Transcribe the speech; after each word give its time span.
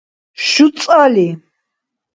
шуцӀали 0.47 1.29